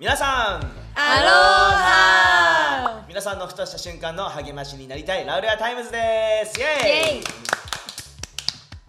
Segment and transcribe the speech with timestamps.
[0.00, 0.60] 皆さん。
[0.98, 5.26] アロハ皆さんのふとした瞬間の励ましになりたい。
[5.26, 6.58] ラウレアタイムズです。
[6.58, 7.24] イエーイ！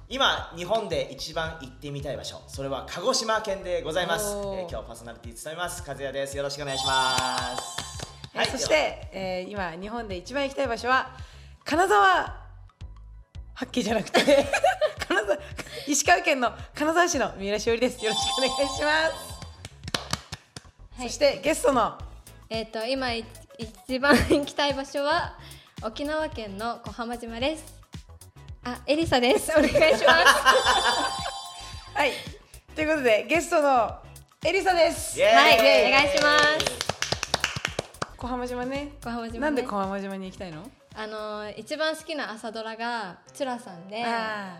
[0.07, 2.41] 今日本で一番行ってみたい場所。
[2.47, 5.83] それは鹿児島県でございます、えー今日パーソナリティ務めます。
[5.85, 6.37] 和也です。
[6.37, 8.33] よろしくお願いします。
[8.33, 11.11] えそして、えー今日本で一番行きたい場所は
[11.65, 12.37] 金沢
[13.53, 14.21] 八景じゃなくて
[15.09, 15.37] 金沢
[15.87, 18.01] 石川県の金沢市の三浦しおりです。
[18.05, 19.30] よろしくお願いします、はい
[21.01, 21.97] そしてゲストの。
[22.47, 23.25] えっ、と今い
[23.57, 25.35] 一番行きたい場所は
[25.83, 27.73] 沖縄県の小浜島です。
[28.63, 29.49] あ、エリサです。
[29.57, 30.05] お願いします。
[31.97, 32.11] はい。
[32.75, 33.97] ということでゲストの
[34.45, 35.19] エリサです。
[35.19, 36.45] はいお願いします。
[38.15, 38.91] 小浜島ね。
[39.03, 39.39] 小浜島ね。
[39.39, 40.69] なんで小浜島に行きたいの？
[40.93, 44.05] あのー一番好きな朝ドラがチュラさんで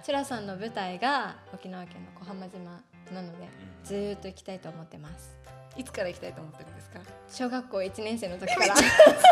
[0.03, 2.81] チュラさんの舞台が沖縄県の小浜島
[3.13, 3.47] なので、
[3.83, 5.40] ずーっと行きたいと思ってます。
[5.77, 6.99] いつから行きたいと思ってるんですか？
[7.29, 8.75] 小学校1年生の時から。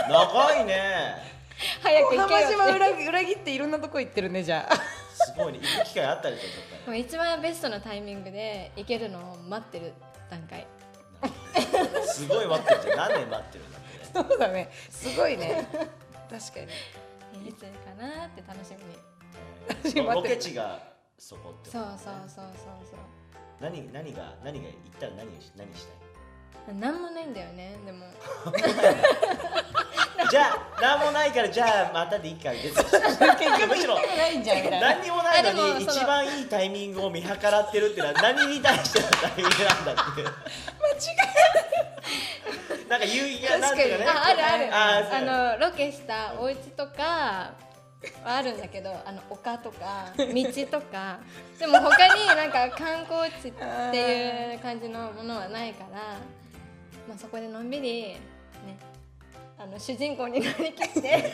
[0.10, 1.40] 長いね。
[1.84, 2.56] 小 早く行けよって。
[2.56, 4.76] 浜島裏裏切っていろんなとこ行ってるねじゃあ。
[4.76, 5.60] すごいね。
[5.60, 6.48] 行く機会あったりとか
[6.88, 9.94] もう一番ベストなタイミングで行けるのを待ってる
[10.30, 10.66] 段階。
[12.08, 12.82] すごい待ってる。
[12.84, 13.98] じゃん何年待ってるんだって。
[13.98, 14.72] ねそうだね。
[14.90, 15.68] すごいね。
[15.74, 16.60] 確か
[17.34, 17.50] に。
[17.50, 17.68] いつか
[17.98, 18.86] なって楽しみ。
[18.86, 18.98] に。
[19.68, 20.06] 私待ってる。
[20.16, 20.80] ロケ地が
[21.18, 23.00] そこってそうそうそうそう
[23.60, 25.96] 何何が何が行ったら何し何したい？
[26.00, 26.09] そう。
[26.80, 27.78] なんもないんだよね。
[27.86, 28.06] でも。
[30.30, 33.98] じゃあ何もないからじゃあまたでいいか出てきてむしろ
[34.80, 40.30] 何にもないのに一番いいタイミングを見計らってるってのは何に対してのタイミングなんだって間違い
[42.90, 44.10] なんか有意義ななんていうかね。
[44.10, 45.16] ああるある。
[45.16, 47.54] あのロケしたお家とかは
[48.26, 50.26] あるんだけどあの丘とか 道
[50.72, 51.20] とか。
[51.60, 53.52] でも他になんか観光地っ
[53.92, 56.18] ていう感じのものはないから
[57.10, 58.20] まあそこでのんびりね
[59.58, 61.34] あの主人公になりきって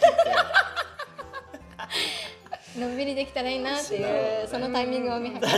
[2.80, 5.58] のんびりできたらいいなっていうそのタイミングを見計らって。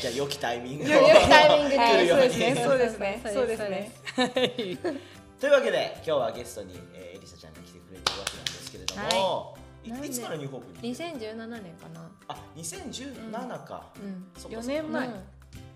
[0.00, 0.88] じゃあ良きタイミングを。
[0.88, 1.76] 良きタイミングで
[2.08, 3.20] そううですねそうですね。
[3.24, 3.92] そそううでですすね
[4.26, 5.00] ね
[5.38, 9.90] というわけで今日はゲストに、えー、エリサちゃんが来てくれてるわけなんですけれども、い。
[9.90, 10.08] なんで？
[10.08, 12.10] いつからニューホープに2017年かな。
[12.28, 14.30] あ2017か、うん。
[14.36, 15.06] そっか4年前。
[15.06, 15.14] うん。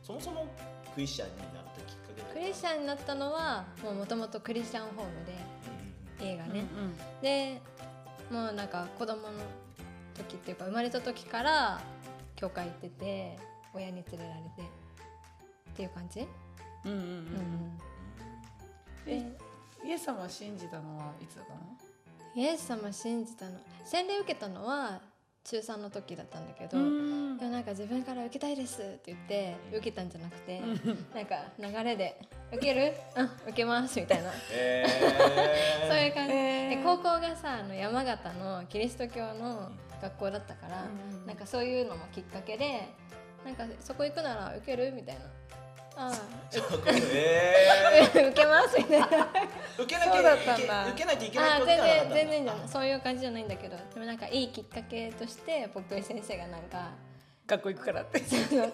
[0.03, 0.47] そもそも
[0.95, 5.35] クリスチャンになったきっかけクリスチャンになったのはもともとクリスチャンホームで
[6.25, 6.65] 映画ね、
[7.21, 7.61] で
[8.31, 9.33] もうなんか子供の
[10.17, 11.81] 時っていうか生まれた時から
[12.37, 13.39] 教会行ってて
[13.75, 16.27] 親に連れられてっていう感じ、
[16.85, 17.81] うんうんうんうん。
[19.07, 19.19] え
[19.83, 21.59] でイエス様を信じたのはいつだったの？
[22.37, 23.59] イエス様信じたの。
[23.85, 25.01] 洗礼受けたのは
[25.45, 27.37] 中3の時だったんだけど、ん。
[27.39, 30.61] でもなんか自分から受けたいですって言って受けたんじゃなくて、
[31.15, 32.19] なんか流れで
[32.51, 32.95] 受ける？
[33.17, 33.31] うん。
[33.49, 34.31] 受けますみたいな。
[34.53, 36.79] えー、 そういう感じ、えー。
[36.79, 41.27] で高校がさあの山形のキリスト教の学校だったから、うんうん。
[41.27, 42.89] なんかそういうのもきっかけで
[43.45, 44.93] なんかそこ行くなら受ける？
[44.93, 45.21] みたいな
[45.97, 46.13] あ
[46.53, 47.55] え
[48.05, 50.35] あ受けますみたいなー、受けなきゃ
[50.91, 52.15] 受けないといけない全然はなかったんだ。
[52.15, 53.77] 全然じゃないそういう感じじゃないんだけど。
[53.77, 56.91] でもなんかいいきっかけとして僕井先生がなんか
[57.47, 58.21] 学校行くからって。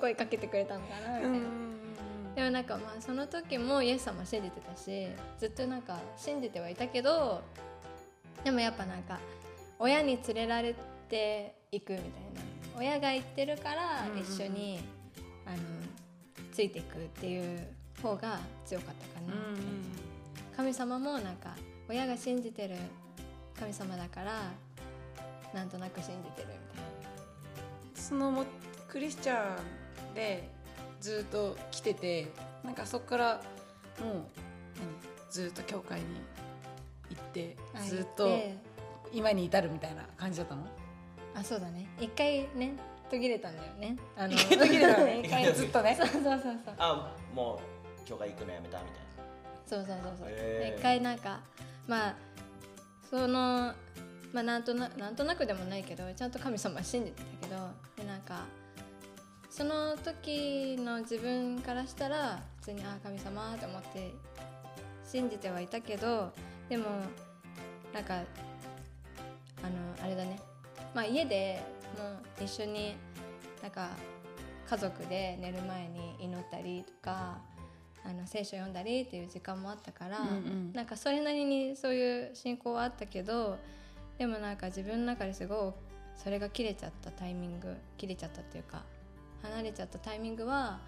[0.00, 1.38] 声かけてくれたのかなみたいな。
[2.36, 5.08] でもなんかまあその時もイエス様信じてたし
[5.38, 7.42] ずっとなんか信じてはいたけど
[8.44, 9.18] でもやっぱなんか
[9.78, 10.74] 親に連れられ
[11.08, 12.40] ていくみたいな。
[12.78, 14.22] 親が行ってるからうんうんうん。
[14.22, 14.80] 一緒に、
[15.44, 15.56] あの
[16.52, 17.66] ついていくっていう
[18.02, 19.34] 方が強かったかな、
[20.56, 21.56] 神様もなんか
[21.88, 22.76] 親が信じてる
[23.58, 24.42] 神様だから
[25.52, 26.84] なんとなく信じてるみたい
[27.94, 28.44] そのも
[28.88, 29.58] クリスチャ
[30.12, 30.48] ンで
[31.00, 32.28] ずっと来てて
[32.64, 33.42] なんかそこから
[34.00, 34.22] もう何
[35.30, 36.06] ずっと教会に
[37.10, 38.56] 行ってなずっとで
[39.12, 40.66] 今に至るみたいな感じだったの？
[41.34, 41.88] あそうだね。
[42.00, 42.74] 一回ね
[43.10, 43.96] 途切れたんだよね。
[44.16, 45.20] あの 途切れたのね。
[45.24, 45.94] 一回ずっとね。
[45.98, 46.74] そうそうそうそう。
[46.78, 47.60] あも
[48.04, 49.10] う教会行くのやめたみたい
[49.66, 51.40] そうそうそうそう、一回なんか
[51.86, 52.16] まあ
[53.08, 53.72] その
[54.32, 58.46] まあなんとななんとなくでもないけどちゃんと神様信じてたけどでなんか
[59.48, 64.12] その時の自分からしたら普通にあ神様って思って
[65.04, 66.32] 信じてはいたけど
[66.68, 66.86] でも
[67.94, 70.40] なんかあのあれだね。
[70.94, 71.62] まあ家で
[71.98, 72.96] もう一緒に
[73.62, 73.90] なんか
[74.68, 77.38] 家族で寝る前に祈ったりとか
[78.04, 80.72] あの聖書読んだりっていう時間もあったから、うんうん。
[80.72, 83.58] なんかそれなりにそういう信仰はあったけど
[84.18, 85.72] でもなんか自分の中ですごい
[86.16, 88.82] それが切れちゃったタイミング切れちゃったっていうか
[89.42, 90.80] 離れちゃったタイミングは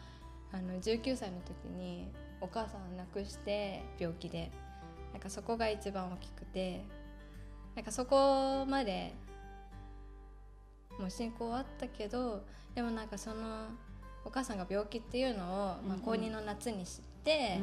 [0.52, 2.08] あの19歳の時に
[2.40, 4.50] お母さんを亡くして病気で。
[5.12, 6.84] なんかそこが一番大きくて
[7.74, 9.14] なんかそこまで
[11.02, 12.44] もう進行あったけど
[12.74, 13.66] でもなんかその
[14.24, 15.48] お母さんが病気っていうのを、
[15.86, 17.58] まあ、高2の夏に知って、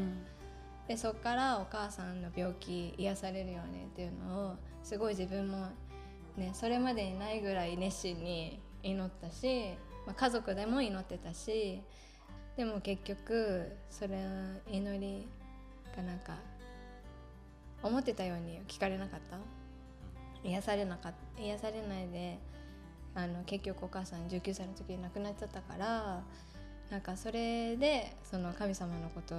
[0.89, 5.67] でそこからお母さんの病気癒されるよねっていうのをすごい自分も、
[6.35, 9.69] ね、それまでにないぐらい熱心に祈ったし、
[10.05, 11.81] まあ、家族でも祈ってたし
[12.57, 14.17] でも結局それ
[14.69, 15.27] 祈り
[15.95, 16.33] がなんか
[17.81, 19.37] 思ってたように聞かれなかった？
[20.43, 22.37] 癒されなか癒されないで
[23.15, 26.21] あの結局お母さん19歳の時に亡くなっちゃったから
[26.89, 29.35] なんかそれでその神様のこと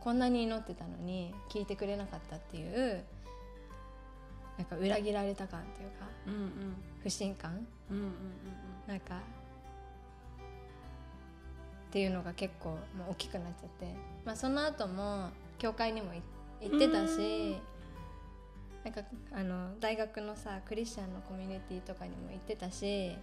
[0.00, 3.04] こんなに祈ってたのに聞いてくれなかったっていう
[4.58, 8.12] なんか裏切られた感っていうかうんうん不信感うんうんうん。
[8.86, 9.18] なんかっ
[11.92, 12.76] ていうのが結構も
[13.08, 13.94] う大きくなっちゃって、
[14.24, 15.28] まあ、その後も
[15.58, 16.22] 教会にもい
[16.62, 17.56] 行ってたし
[18.84, 19.00] なんか
[19.32, 23.16] あの大学のさクリスチャンのコミュニティとかにも行ってたし。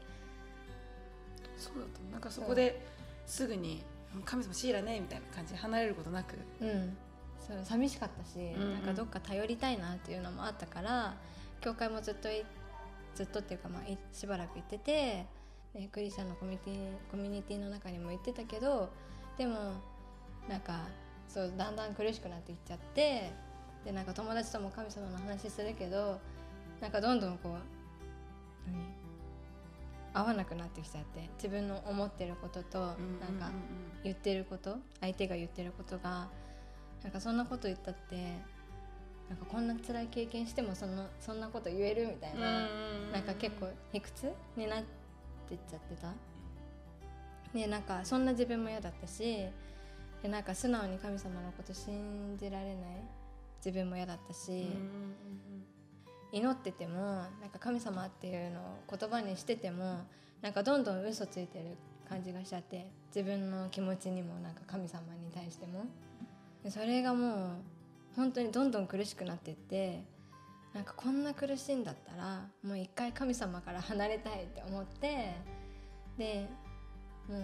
[1.58, 2.12] そうだった。
[2.12, 2.82] なんかそこで
[3.26, 3.84] すぐに
[4.24, 6.36] 「神様シーラね」みたいな感じで離れることなく。
[6.62, 6.98] うん。
[7.46, 8.74] そう寂しかったし、うんうん。
[8.76, 11.16] なんかどっか頼りたいなっていうのもあったから
[11.62, 12.46] 教会もずっとい
[13.16, 15.26] ずっとっていうか、まあ、いしばらく行ってて
[15.74, 18.90] でクリスチャンのコミュニティコミュニティの中にも行ってたけど
[19.38, 19.74] でも
[20.48, 20.88] なんか
[21.28, 23.32] そうだんだん苦しくなっていっちゃって
[23.86, 26.20] でなんか友達とも神様の話するけど
[26.82, 27.52] なんかどんどんこう
[28.70, 29.00] 何？
[30.12, 32.96] 合わなくなってきちゃって自分の思ってることとなん
[33.40, 33.52] か
[34.04, 36.28] 言ってること相手が言ってることが
[37.04, 38.16] なんかそんなこと言ったって
[39.30, 42.68] なんかこんな辛い経験してもそんなそんなこと言えるみたいな、
[43.14, 44.84] なんか結構卑屈になっ
[45.48, 46.12] てっちゃってた。
[47.54, 49.46] でなんかそんな自分も嫌だったし
[50.24, 52.76] でなんか素直に神様のこと信じられない
[53.64, 54.68] 自分も嫌だったし、
[56.32, 60.06] 祈っててもなんか神様っていうのを言葉にしてても
[60.42, 61.66] なんかどんどん嘘ついてる
[62.08, 65.86] 感じがしちゃって自分の気持ちにもなんか神様に対しても。
[66.64, 67.50] でそれがもう
[68.16, 70.04] 本当にどんどん苦しくなってって
[70.74, 75.36] なんかこんな苦しいんだったらもう一回神様から離れたいって思って
[76.18, 76.50] で
[77.30, 77.42] もう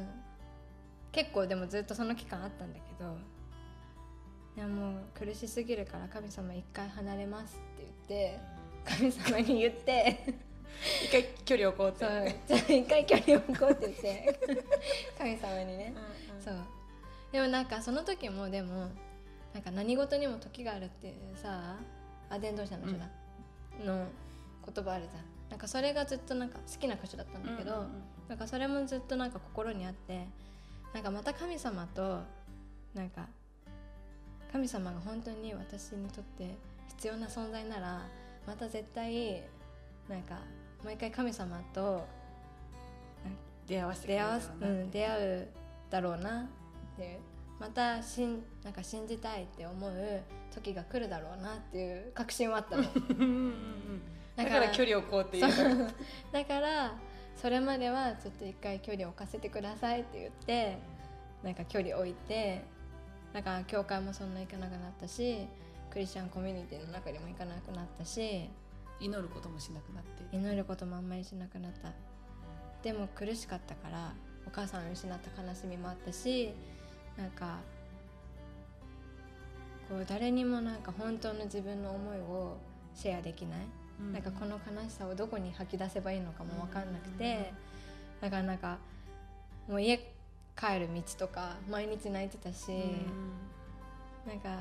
[1.11, 3.15] 結構でもずっとその期間あったんだけど
[4.55, 8.39] いやもう苦しすぎるから神様一回離れますって言って
[8.85, 10.33] 神様に言って
[11.03, 12.05] 一回距離を置こうって。
[12.47, 14.39] そう一回距離を置こうって言って
[15.17, 15.93] 神様にね。
[16.43, 16.55] そう。
[17.31, 18.89] でもなんかその時もでも
[19.53, 21.75] なんか何事にも時があるっていうさ
[22.29, 23.07] アデン同士の人だ、
[23.83, 24.07] の
[24.73, 25.23] 言葉あるじゃん。
[25.49, 27.89] なんかそれがずっとなんか好きな箇所だったんだけど、うんうんうん。
[28.29, 30.27] なんかそれもずっとなんか心にあって
[30.93, 32.21] なんかまた神様と
[32.93, 33.27] なんか
[34.55, 36.55] 神様が本当に私にとって
[36.87, 38.01] 必要な存在なら
[38.47, 39.43] また絶対
[40.07, 40.35] なんか
[40.81, 42.07] もう一回神様と
[43.67, 45.47] 出会わせ出会わす、れるだろうん、出会う
[45.89, 46.45] だろうなっ
[46.95, 47.19] ていう。
[47.59, 50.21] またしんなんか信じたいって思う
[50.53, 52.83] 時が来るだろうなっていう確信はあったの。
[54.37, 55.43] だから距離を置こうっていう。
[56.31, 56.95] だから
[57.35, 60.77] それまではちょっと一回距離を置かせてくださいって言って
[61.43, 62.63] なんか距離置いて
[63.35, 65.45] なんか教会もそんな行かなくなったし
[65.91, 68.49] クリスチャンコミュニティの中にも行かなくなったし
[69.01, 70.37] 祈ることもしなくなって。
[70.37, 71.91] 祈ることもあんまりしなくなった。
[72.81, 74.13] でも苦しかったから
[74.47, 76.53] お母さんを失った悲しみもあったし
[77.17, 77.57] なんか
[79.89, 82.55] こう誰にもなんか本当の自分の思いを
[82.95, 83.59] シェアできない、
[84.13, 87.51] なんかこの悲しさをどこに吐き出せばいいのかも分かんなくて、
[88.21, 88.77] だからなんか
[89.67, 90.14] もう家
[90.57, 92.71] 帰る道とか毎日泣いてたし、
[94.25, 94.59] なんか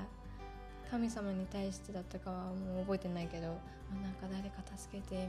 [0.91, 3.55] 神様に対してだったかはもう覚えてないけど、ま
[4.01, 5.21] あなんか誰か助けてみ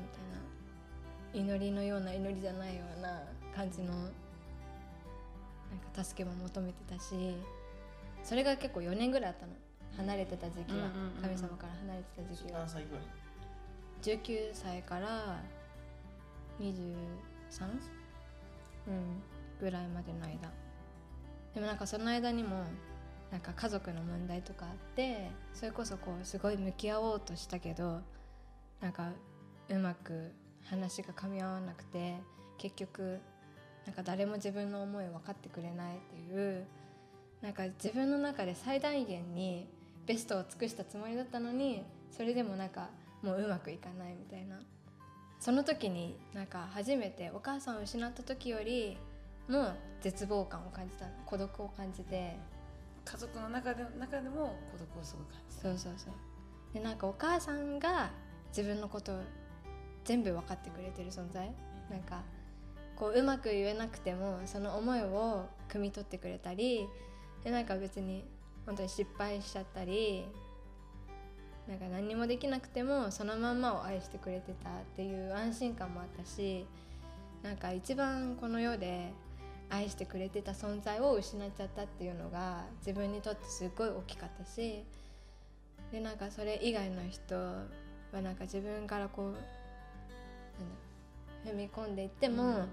[1.33, 3.21] たいな祈りのような祈りじゃないような
[3.55, 4.11] 感じのなん
[5.93, 7.35] か助けも求めてたし
[8.23, 9.53] それが結構4年ぐらいあったの。
[9.97, 11.21] 離れてた時期は、うんうんうんうん。
[11.21, 13.03] 神様から離れてた時期が何歳ぐらい
[14.01, 15.41] ？19歳から
[16.59, 16.65] 23、
[18.87, 19.23] うん、
[19.59, 20.51] ぐらいまでの間。
[21.53, 22.63] でもなんかその間にも
[23.31, 28.01] なんか家族の問題とかあってそれこそこうすごい向き合おうとしたけど
[28.81, 29.09] なんか
[29.69, 30.31] うまく
[30.65, 32.15] 話が噛み合わなくて
[32.57, 33.19] 結局
[33.85, 36.65] なんか誰も自分の思いを分かってくれないっていう
[37.41, 39.67] なんか自分の中で最大限に
[40.05, 42.89] ベストを尽くしたつもりだったのにそれでもなんか
[43.21, 44.59] もううまくいかないみたいな。
[45.39, 48.97] その時になんか初めてお母さんを失った時より
[49.47, 51.11] も絶望感を感じたの。
[51.25, 52.37] 孤独を感じて。
[53.03, 56.13] 家族の中で中でも孤独をすごく感じそうそうそう。
[56.73, 58.09] でなんかお母さんが
[58.49, 59.19] 自分のことを
[60.03, 61.51] 全部分かってくれてる存在。
[61.89, 62.23] なんか
[62.95, 66.87] こううまく言えなくてもその思いを汲み取ってくれたり。
[67.43, 68.25] でなんか別に
[68.65, 70.25] 本当に失敗しちゃったり。
[71.67, 76.65] なんか何にもできなくてもそのまんまを愛してくれてたっていう安心感もあったし。
[77.43, 79.13] なんか一番この世で
[79.69, 84.83] 愛してくれてた存在を失っちゃったっていうのが自分にとってすごい大きかったし
[85.91, 89.35] でなんかそれ以外の人はなんか自分からこうなん
[91.45, 92.65] だ踏み込んでいっても、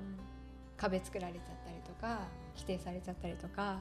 [0.79, 2.21] 壁作られちゃったりとか
[2.55, 3.81] 否定されちゃったりとか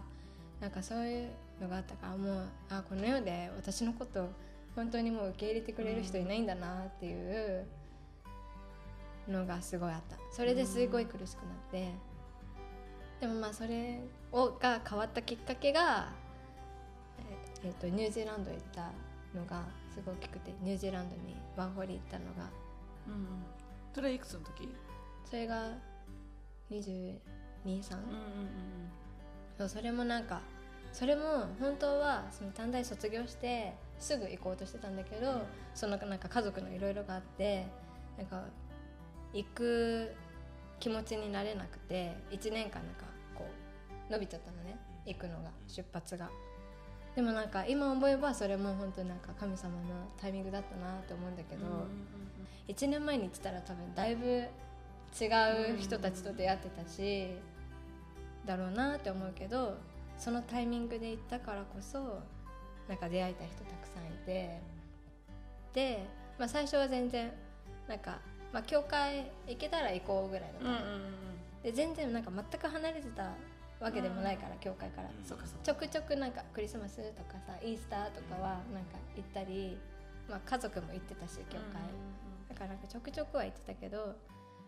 [0.60, 1.30] なんかそういう
[1.62, 4.30] のがあったからもうあこの世で私のこと
[4.76, 7.66] 本当にもう受け入れてくれる人いないんだなっていう
[9.28, 10.18] のがすごいあった。
[10.32, 11.92] それですごい苦しくなって
[13.22, 14.02] でもまあそれ
[14.32, 16.12] をが変わったきっかけが、
[17.64, 18.92] ええっとニュージーランド行った
[19.38, 19.64] のが
[19.94, 22.50] すごい大きくてニュージーランドにワーホリ行ったのが。
[23.08, 23.28] うんうん。
[23.94, 24.68] それはいくつの時？
[25.24, 25.70] それが
[26.72, 27.14] 223、うん？
[27.70, 27.80] うん
[29.58, 30.42] そうそれもなんか
[30.92, 31.22] それも
[31.60, 35.44] 本当はその短大卒業してすぐ行こうとしてたんだけど、
[35.76, 37.68] そのなんか家族のいろいろがあって
[38.18, 38.46] なんか
[39.34, 40.12] 行く
[40.80, 43.11] 気持ちになれなくて1年間なんか
[44.12, 46.30] 伸びちゃったのね行くのが出発が。
[47.16, 49.80] でもなんか今思えばそれも本当なんか神様の
[50.18, 51.66] タイミングだったなって思うんだけど、
[52.70, 54.26] 1年前に行ってたら多分だいぶ
[55.20, 55.26] 違
[55.76, 57.28] う人たちと出会ってたし、
[58.46, 59.78] だろうなって思うけど
[60.18, 62.20] そのタイミングで行ったからこそ
[62.88, 64.60] なんか出会えた人たくさんいて
[65.74, 66.06] で、
[66.38, 67.32] まあ、最初は全然
[67.88, 68.20] なんか、
[68.54, 71.64] まあ、教会行けたら行こうぐらいだったうんうん。
[71.64, 73.32] で全然なんか全く離れてた
[73.82, 75.10] わけでもないから、教会から。
[75.64, 79.78] ちょくちょくなんかクリスマスとかさイースターとかはなんか行ったり、
[80.30, 81.82] まあ、家族も行ってたし教会、
[82.50, 84.16] だからなんかちょくちょくは行ってたけど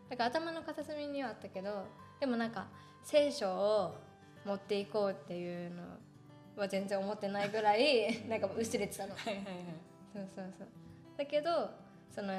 [0.09, 1.85] なんか頭の片隅にはあったけど
[2.19, 2.67] でもなんか
[3.03, 3.95] 聖書を
[4.45, 5.83] 持っていこうっていうの
[6.57, 9.15] は全然思ってないぐらいなんか薄れてたの。
[9.15, 9.55] はいはいはい。
[10.13, 10.67] そうそうそう。
[11.17, 11.71] だけど
[12.13, 12.33] その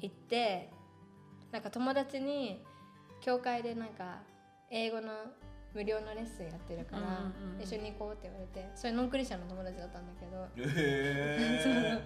[0.00, 0.70] 行って
[1.52, 2.64] なんか友達に
[3.20, 4.22] 教会でなんか
[4.70, 5.12] 英語の
[5.74, 7.06] 無料のレッスンやってるから、うん
[7.50, 7.62] うんうん。
[7.62, 10.48] 一緒に行こうって言われてそれノンクリスチャンの友達だったんだけど。
[10.56, 12.02] へ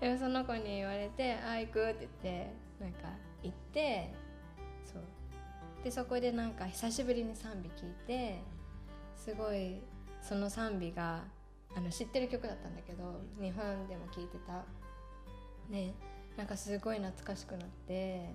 [0.00, 2.50] でもその子に言われて「ああ行く」って言って
[2.80, 3.08] なんか
[3.42, 4.12] 行って
[4.84, 5.02] そう。
[5.84, 8.40] でそこでなんか久しぶりに賛美聞いて
[9.16, 9.80] すごい
[10.20, 11.24] その賛美が
[11.74, 14.64] あの知ってる曲だったんだけど日本でも聴いてた。
[15.70, 15.94] ね
[16.36, 18.34] なんかすごい懐かしくなって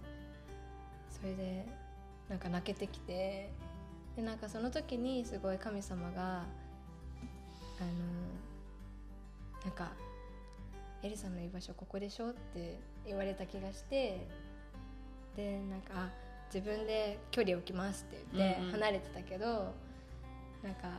[1.09, 1.65] それで
[2.29, 3.51] なんか泣けてきて
[4.15, 6.45] でなんかその時にすごい神様があの
[9.63, 9.91] なんか
[11.03, 14.27] エリさんの居場所ここでしょって言われた気がして
[15.35, 16.09] でなんかあ
[16.53, 18.71] 自分で距離を置きますって言ってうんうん。
[18.73, 19.73] 離れてたけど、
[20.61, 20.89] なんか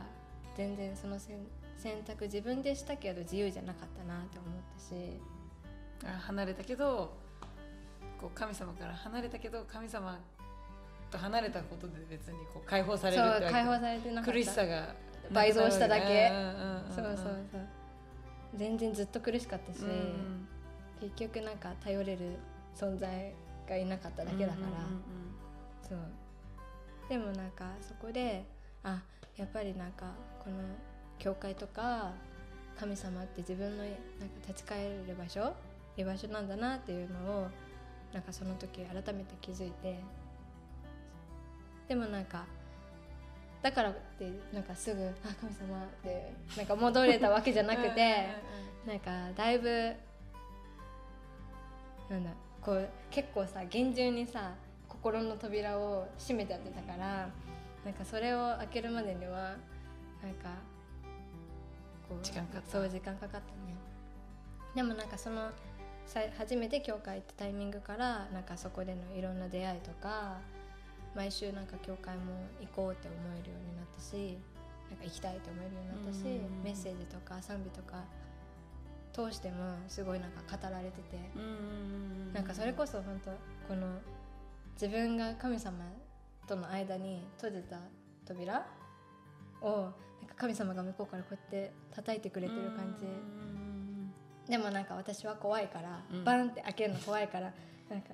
[0.57, 1.37] 全然その選
[1.77, 5.19] 選択自分でしたけど自由じゃなかったなって思ったし。
[6.05, 7.13] あ離れたけど
[8.19, 10.19] こう神様から離れたけど神様
[11.13, 14.95] と離れたことで別にこう解放されるって解放されてなか苦しさが
[15.31, 16.31] 倍増しただけ
[16.93, 17.37] そうそうそう。
[18.55, 20.47] 全然ずっと苦しかったし、うんうん。
[21.01, 22.37] 結局なんか頼れる
[22.75, 23.33] 存在
[23.67, 25.99] がいなかっただけだから、そう。
[27.09, 28.45] でもなんかそこで
[28.83, 29.01] あ
[29.37, 30.05] やっぱりなんか
[30.43, 30.55] この
[31.19, 32.11] 教会とか
[32.79, 33.95] 神様って自分のなんか
[34.47, 35.53] 立ち返れる場所？
[35.95, 37.47] 居場所なんだなっていうのを
[38.13, 39.99] なんかその時改めて気づいて
[41.93, 42.43] でもなんか
[43.61, 48.29] だからってなんかすぐ「あ神様」ってなんか戻れたわけじゃなくて
[48.87, 49.93] なんかだいぶ
[52.09, 54.55] なんだこう結構さ厳重にさ
[54.89, 57.29] 心の扉を閉めちゃってたから
[57.85, 59.55] なんかそれを開けるまでには
[60.23, 60.49] なんか
[62.09, 62.71] こう時間かかった。
[62.71, 63.43] そう時間かかったね。
[64.73, 65.51] でもなんかその
[66.07, 70.39] さ初めて教会行ったタイミングからなんかそこでのいろんな出会いとか
[71.15, 74.37] 毎週なんか教会も行こうって思えるようになったし
[74.89, 76.23] なんか行きたいって思えるようになったし、
[76.63, 78.03] メッセージとか賛美とか
[79.11, 83.31] 通してもすごいなんか語られてて、うなんかそれこそ本当
[83.67, 83.87] この
[84.73, 85.85] 自分が神様
[86.47, 87.77] との間に閉じた
[88.25, 88.65] 扉
[89.61, 89.91] をなん
[90.27, 96.23] か神様が向こうからこうやって叩いてくれてる感じ、でもなんか私は怖いから、うん。
[96.23, 97.53] バンって開けるの怖いから
[97.89, 98.09] なんか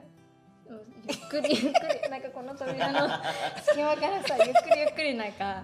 [0.70, 3.10] ゆっくりゆっくりなんかこの扉の
[3.66, 5.64] 隙間からさゆっくりゆっくりなんか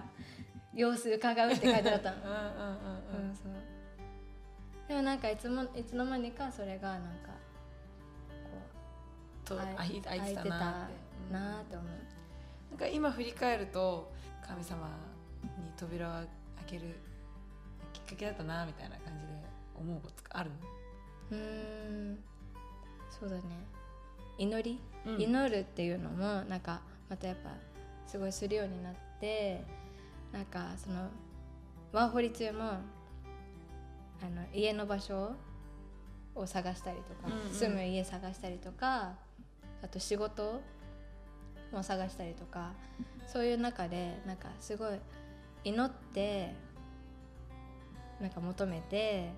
[0.74, 2.16] 様子伺うって書いてあったの。
[2.16, 2.46] うんうんうん
[3.20, 3.28] うん。
[3.28, 3.52] うんそう。
[4.88, 7.30] でもなんかいつもいつの間にかそれがなんか
[9.44, 10.94] とこう開いてたなって。
[11.30, 11.88] うんなって思う。
[12.70, 14.12] なんか今振り返ると
[14.46, 14.88] 神様
[15.42, 16.28] に扉を開
[16.66, 16.96] ける
[17.92, 19.32] きっかけだったなみたいな感じで
[19.74, 20.50] 思うことがある
[21.30, 21.38] うー
[22.12, 22.24] ん。
[23.10, 23.42] そうだね。
[24.38, 27.50] 祈り、うん祈るっていうのもなんかまたやっぱ
[28.06, 29.64] すごいするようになって
[30.32, 31.08] なんかその
[31.92, 32.74] ワーホリ中もあ
[34.28, 35.32] の家の場所
[36.34, 37.54] を探したりとか、うんうん。
[37.54, 39.14] 住む家探したりとか
[39.82, 40.60] あと仕事
[41.72, 42.72] も探したりとか
[43.26, 44.98] そういう中でなんかすごい
[45.64, 46.54] 祈って
[48.20, 49.32] なんか求めて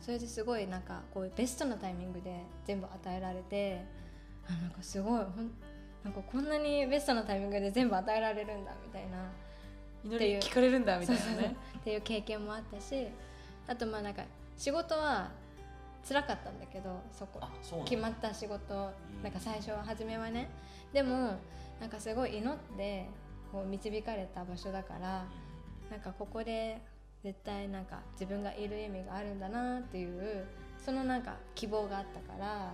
[0.00, 3.84] それですごいなんかこうベストなタイミングで全部与えられて
[4.48, 5.50] あなんかすごいほん
[6.04, 9.18] なんかこんなにベストなタイミングで全部与えられるんだみたいな。
[10.04, 11.50] 祈り聞かれるんだみたいなそうそうそう。
[11.50, 13.08] ねっていう経験もあったし
[13.66, 14.22] あとまあなんか
[14.56, 15.30] 仕事は
[16.06, 17.40] 辛かったんだけどそこ。
[17.84, 19.22] 決まった仕事うん。
[19.22, 20.48] なんか最初は初めはね。
[20.92, 21.36] でも
[21.80, 23.06] なんかすごい祈って
[23.50, 25.24] こう導かれた場所だから
[25.90, 26.80] なんかここで
[27.22, 30.46] 絶対なんか自分がいる意味があるんだなっていう
[30.84, 32.72] そのなんか希望があったから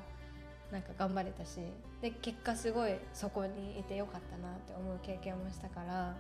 [0.73, 1.59] なんか頑張れたし
[2.00, 6.17] で結果すごいそこにいてよかったなって思う経験もしたから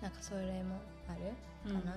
[0.00, 1.94] なんかそれもあるかな、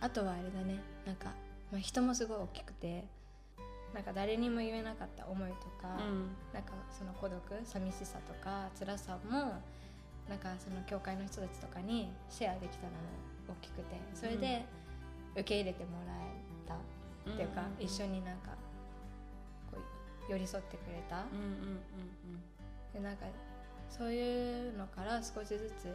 [0.00, 0.80] あとはあれだね。
[1.04, 1.32] なんか、
[1.70, 3.04] まあ、人もすごい大きくて
[3.94, 6.28] なんか誰にも言えなかった思いとか、うん。
[6.52, 9.54] なんかその孤独寂しさとか辛さも
[10.28, 12.98] なんかその教会の人たちとかにシェアできたのも
[13.48, 14.64] 大きくてそれで
[15.32, 16.74] 受け入れてもらえた
[17.32, 17.84] っていうか、うん。
[17.84, 18.50] 一緒になんか
[20.28, 22.42] 寄り添ってくれた、うんうんうん
[22.92, 23.26] でなんか
[23.90, 25.94] そういうのから少しずつ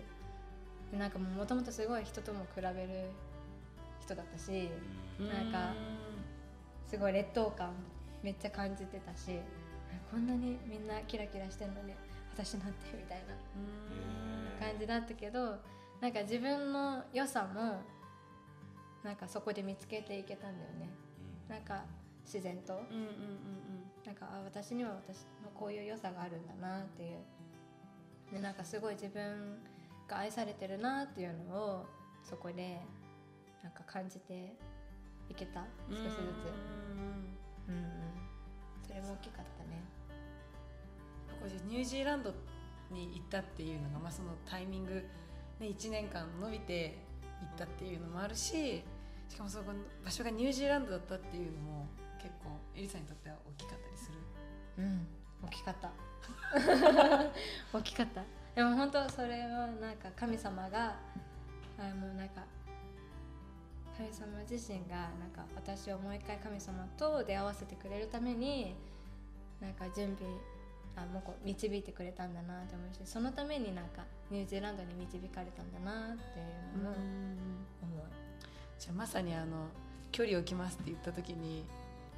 [0.92, 3.10] でなんかもともとすごい人とも比べる
[4.02, 4.70] 人だったし
[5.20, 5.29] うん。
[5.29, 5.74] なんか
[6.86, 7.74] すごい劣等感
[8.22, 9.40] めっちゃ感じてたし
[10.12, 11.94] こんなにみんなキラキラしてんのに
[12.34, 14.70] 私なんてみたいなうん。
[14.74, 15.57] 感じだったけど
[16.01, 17.81] なんか自分の良さも
[19.03, 20.90] なんかそこで見つけていけたんだよね。
[21.50, 21.84] なんか
[22.25, 22.74] 自然と。
[22.74, 27.20] うんうんうんなんかあ私には私のこういう良さがあるんだなっていう。
[28.31, 29.59] でなんかすごい自分
[30.07, 31.85] が愛されてるなっていうのを
[32.24, 32.79] そこで
[33.61, 34.55] なんか感じて
[35.29, 36.20] いけたうん少しずつ。
[37.68, 38.03] うんうん
[38.85, 39.81] それも大きかったね。
[41.68, 42.33] ニュージーランド
[42.92, 44.94] に行ったっていうのが、まあ、そのタイミング、
[45.59, 46.98] ね、1年間伸びて
[47.42, 48.83] 行ったっていうのもあるし
[49.27, 51.87] しかもそこの場所がニュージーランドだったっていうのも
[52.24, 54.18] 結構エリさんにとっては大きかったりする？
[54.77, 55.07] うん
[55.44, 55.92] 大きかった。
[57.77, 58.24] 大きかった。
[58.55, 60.96] でも本当それはなんか神様が
[61.77, 62.44] あもうなんか
[63.98, 68.75] 神様自身がなんか私をもう一回神様と出会わせてくれるために
[69.59, 70.31] なんか準備
[70.96, 76.42] あもうこう導いてくれたんだなって思うしそのためになんかニュージーランドに導かれたんだなってい
[76.79, 76.96] うのも
[77.81, 78.07] 思う、
[78.79, 79.68] じゃあまさにあの
[80.12, 81.66] 距離を置きますって言った時に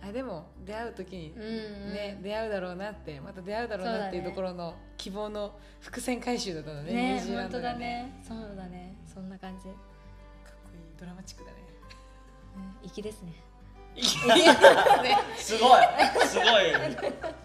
[0.07, 1.93] あでも出会う時に、うんうん。
[1.93, 8.21] ね出会うだろうなってまた出会うだろうなっていうところの希望の伏線回収だったのねニュねージーランドが本当だね。
[8.27, 8.95] そうだね。
[9.11, 11.57] そんな感じ、かっこいいドラマチックだね。
[12.83, 13.33] うん、粋ですね。
[15.37, 15.81] すごい。
[16.27, 16.45] すごい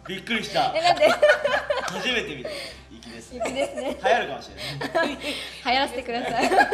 [0.09, 0.73] びっくりした。
[0.75, 1.09] えなんで？
[1.83, 2.51] 初めて見た。
[2.90, 3.40] 粋ですね。
[3.44, 3.83] 粋ですね。
[4.03, 5.09] 流行るかもしれない。
[5.09, 6.51] 流行らせてください。
[6.51, 6.73] なんか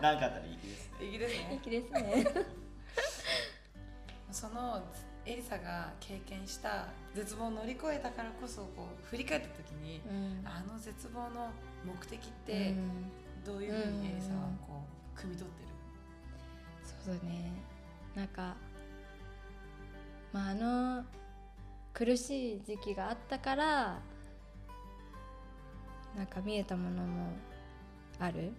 [0.00, 1.04] あったら粋ですね。
[1.10, 1.60] いいですね。
[1.62, 2.26] 粋ですね。
[4.30, 4.82] その
[5.26, 10.46] エリサが経験した絶望を乗り越えたからこそこう振り返った時に、うん。
[10.46, 11.50] あの絶望の
[11.84, 12.74] 目的って
[13.44, 14.82] どういうふうにエリサはこ
[15.16, 15.68] う汲み取ってる、
[17.04, 17.52] そうだね。
[18.14, 18.54] なんか
[20.32, 21.04] まああの
[21.92, 24.00] 苦しい時期があったから
[26.16, 27.32] なんか見えたものも
[28.18, 28.52] ある。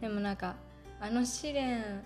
[0.00, 0.56] でもなんか
[1.00, 2.02] あの試練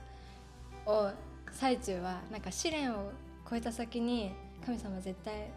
[0.86, 1.10] を
[1.50, 3.10] 最中はなんか試練を
[3.48, 4.32] 超えた先に
[4.64, 5.50] 神様は絶対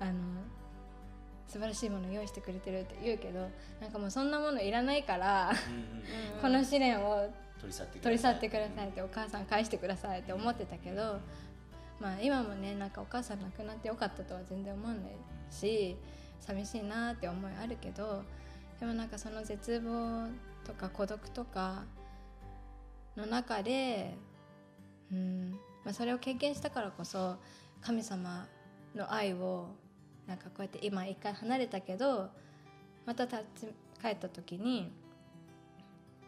[0.00, 0.12] あの
[1.46, 3.48] 素晴らしいものを用意してくれてるって言うけど
[3.80, 6.42] なんかもうそんなものいらないからうんうん。
[6.42, 7.28] この試練を
[7.60, 8.00] 取り去ってください。
[8.02, 11.20] 取り去ってくださいってお母さん返してくださいって思ってたけど
[12.00, 15.02] まあ今もねなんかお母さん亡くなってよかったとは全然思わない
[15.50, 15.96] し
[16.40, 18.22] 寂しいなって思いあるけど
[18.80, 20.28] でもなんかその絶望
[20.64, 21.84] とか孤独とか
[23.16, 24.14] の中で
[25.12, 27.36] うん、まあ、それを経験したからこそ
[27.80, 28.48] 神様
[28.96, 29.68] の愛を
[30.26, 32.28] なんかこうやって今一回離れたけど
[33.06, 33.66] また立ち
[34.02, 34.90] 帰った時に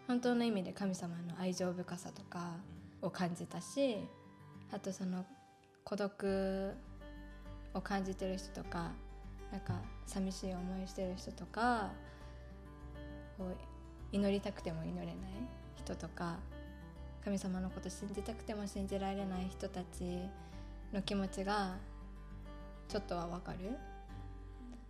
[0.07, 2.53] 本当の意味で神様の愛情深さとか
[3.03, 3.99] を感じたし
[4.73, 5.27] あとその
[5.83, 6.73] 孤独
[7.75, 8.93] を感じてる人とか
[9.51, 9.75] なんか
[10.07, 11.91] 寂しい思いしてる人とか
[13.37, 13.57] こう
[14.13, 15.17] 祈りたくても祈れない
[15.77, 16.37] 人とか
[17.29, 20.03] 神様のこと信じたくても信じられない人たち
[20.95, 21.77] の気持ちが
[22.89, 23.77] ちょっとはわかる。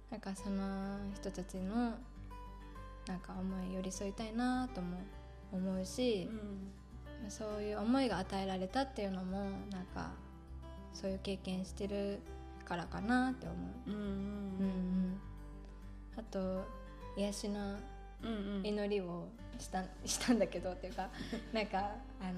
[0.08, 1.94] なんかその人たちの
[3.08, 4.98] なんか思い寄り添いたいなとも
[5.50, 6.30] 思うし、
[7.28, 9.40] そういう思いが与えられたっていうのも
[9.72, 10.12] なんか
[10.92, 12.20] そういう経験してる
[12.64, 13.56] からかなって思
[13.88, 13.90] う。
[13.90, 14.08] うんうんうん。
[14.12, 15.20] うん、
[16.16, 16.64] あと
[17.16, 17.78] 癒しのうんうん
[18.22, 19.28] 祈りを
[19.58, 21.08] したしたんだけどっていうか
[21.52, 22.32] なんかあ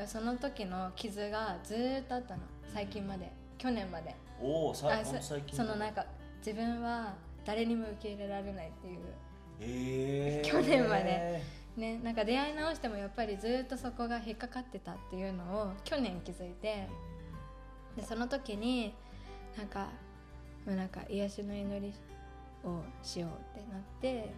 [0.00, 2.42] のその時の傷がずーっとあったの。
[2.72, 3.30] 最近まで。
[3.56, 4.14] 去年まで。
[4.40, 5.04] おお最
[5.42, 6.04] 近そのなんか
[6.38, 9.00] 自分は誰にも受け入れられないっていう。
[9.60, 11.42] えー、 去年まで。
[11.76, 16.88] ねなんか出会い直してもやっぱりずーっとそこが引っかかってたっていうのを去年気づいて。
[17.96, 18.92] でその時に
[19.56, 19.88] なんか
[20.66, 21.92] まあなんか癒しの祈り
[22.64, 24.32] をしようってなって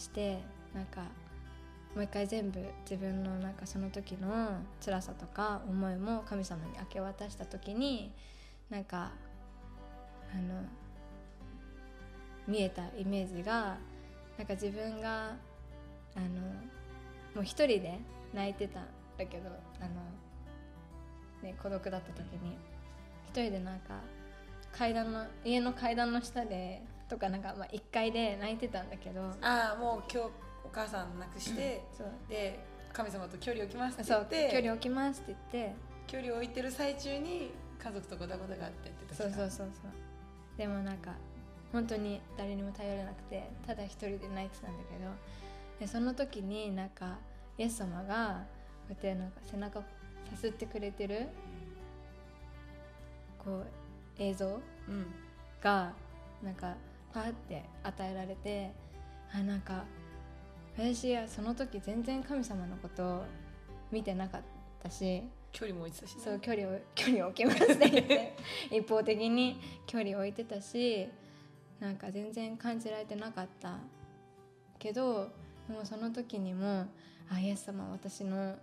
[0.00, 0.42] して
[0.74, 1.02] なんか
[1.94, 8.12] もう一回全部自分のなんかその時の辛さとか思いも神様に明け渡した時に
[8.70, 9.12] なんか
[10.32, 10.62] あの
[12.46, 13.76] 見えたイメージが
[14.38, 15.36] なんか自分が
[16.16, 16.26] あの
[17.34, 18.00] もう一人で
[18.32, 18.84] 泣いてたん
[19.18, 19.88] だけどあの、
[21.42, 22.56] ね、孤独だった時に。
[23.30, 24.00] 一人でなんか
[24.76, 29.20] 階段の家の階段の下でとかなんかまあ1階で泣いてたんだけど。
[29.42, 30.26] ああもう今日
[30.64, 32.08] お母さん亡くして、そう。
[32.28, 35.90] で神様と距離を置きますってそう言って距離置きますって言って。
[36.06, 39.90] 距離を置いてる最中に家族とごたごたがあってって時そうそうそうそう。
[40.56, 41.12] でもなんか
[41.72, 45.10] 本当に誰にも頼れなくてただ一人で泣いてたんだけど。
[45.78, 47.18] でその時になんか
[47.56, 48.44] イエス様が
[48.88, 49.82] こうやってなんか背中を
[50.30, 51.28] さすってくれてる
[53.38, 53.66] こう
[54.18, 55.06] 映像うん。
[55.62, 55.92] が
[56.42, 56.74] なんか
[57.12, 58.72] パーって与えられて
[59.32, 59.84] あなんか
[60.76, 63.24] 私はその時全然神様のことを
[63.90, 64.42] 見てなかっ
[64.82, 66.22] たし距離も置いてたしね。
[66.22, 68.36] そう距離を 距離を置きますって言って
[68.70, 71.08] 一方的に距離を置いてたし
[71.80, 73.78] なんか全然感じられてなかった
[74.78, 75.30] けど
[75.68, 76.86] もうその時にも
[77.30, 78.56] あイエス様は私の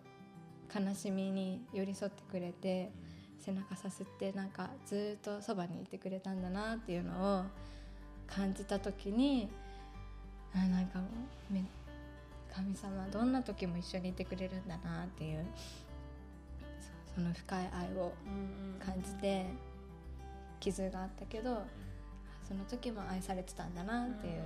[0.74, 2.92] 悲しみに寄り添ってくれて
[3.40, 7.46] 背中さすってなんかずっとそばにいてくれたんだなっていうのを
[8.28, 9.50] 感じた時に
[10.54, 11.00] あなんか
[12.54, 15.46] 神様はどんな時も一緒にいてくれるんだなっていう
[17.14, 18.14] その深い愛を
[18.84, 19.46] 感じて
[20.60, 21.64] 傷があったけど
[22.48, 24.44] その時も愛されてたんだなっていう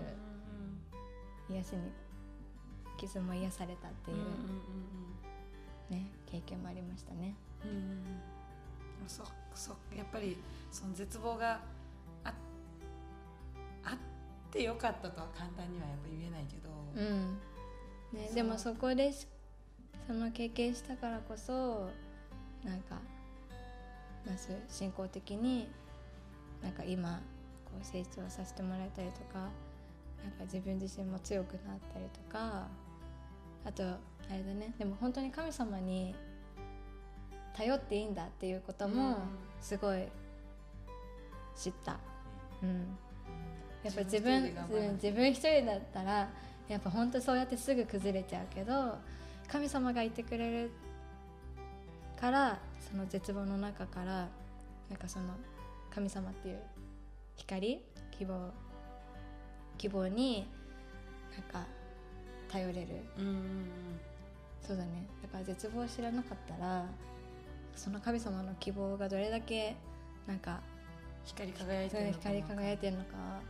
[1.50, 1.92] 癒しに
[2.98, 4.30] 傷も癒されたっていううんうん
[5.90, 7.36] うんね経験もありましたね。
[7.64, 8.02] うん
[9.08, 10.38] そうそうやっぱり
[10.72, 11.60] その絶望が
[14.52, 17.40] ってよかったとは簡単にはやっぱ言えないけど、うん。
[18.12, 19.26] ね、でもそこでし
[20.06, 21.90] その経験したからこそ
[22.66, 22.96] なんか、
[24.26, 25.70] まあ、そういう信仰的に
[26.62, 27.22] なんか今
[27.64, 32.68] こう成長させてもらえたりとかなんか自分自身も強くなったりとか
[33.66, 33.88] あとあ
[34.34, 36.14] れだねでも本当に神様に
[37.56, 39.20] 頼っていいんだっていうことも
[39.62, 40.04] すごい
[41.56, 41.98] 知った。
[42.62, 42.98] うん
[43.84, 44.54] やっぱ自分
[45.02, 46.30] 自分一人だったら
[46.68, 48.98] やっぱ本当そうやってすぐ崩れちゃうけど
[49.48, 50.72] 神様がいてくれる
[52.20, 54.28] からその絶望の中から
[54.90, 55.26] なんかその
[55.94, 56.60] 神様っていう
[57.36, 58.52] 光希望
[59.78, 60.48] 希望に
[61.34, 61.68] なんか
[62.50, 62.88] 頼れる。
[64.62, 65.08] そうだね。
[65.24, 66.86] だから絶望を知らなかったら
[67.76, 69.76] その神様の希望がどれだけ
[70.28, 70.62] なんか
[71.26, 73.42] 光り輝いてるのか光り輝いてるのか